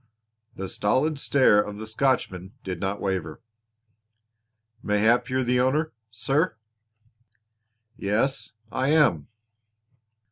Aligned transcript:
The 0.55 0.67
stolid 0.67 1.19
stare 1.19 1.61
of 1.61 1.77
the 1.77 1.85
Scotchman 1.85 2.53
did 2.63 2.79
not 2.79 2.99
waver. 2.99 3.39
"Mayhap 4.81 5.29
you're 5.29 5.43
the 5.43 5.59
owner, 5.59 5.93
sir." 6.09 6.55
"Yes, 7.97 8.53
I 8.71 8.87
am." 8.89 9.27